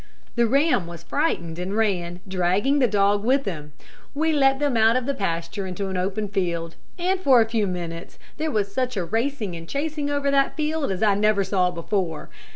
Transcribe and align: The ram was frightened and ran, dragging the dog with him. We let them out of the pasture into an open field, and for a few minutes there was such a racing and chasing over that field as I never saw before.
The 0.35 0.47
ram 0.47 0.87
was 0.87 1.03
frightened 1.03 1.59
and 1.59 1.77
ran, 1.77 2.21
dragging 2.27 2.79
the 2.79 2.87
dog 2.87 3.23
with 3.23 3.45
him. 3.45 3.71
We 4.15 4.33
let 4.33 4.57
them 4.57 4.75
out 4.75 4.95
of 4.95 5.05
the 5.05 5.13
pasture 5.13 5.67
into 5.67 5.89
an 5.89 5.95
open 5.95 6.27
field, 6.27 6.73
and 6.97 7.19
for 7.19 7.39
a 7.39 7.47
few 7.47 7.67
minutes 7.67 8.17
there 8.37 8.49
was 8.49 8.73
such 8.73 8.97
a 8.97 9.05
racing 9.05 9.55
and 9.55 9.69
chasing 9.69 10.09
over 10.09 10.31
that 10.31 10.57
field 10.57 10.91
as 10.91 11.03
I 11.03 11.13
never 11.13 11.43
saw 11.43 11.69
before. 11.69 12.31